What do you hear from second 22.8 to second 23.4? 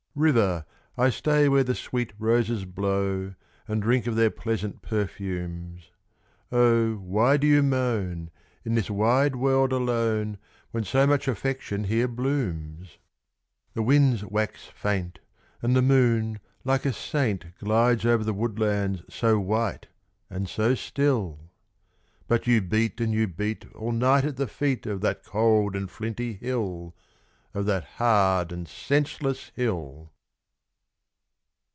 and you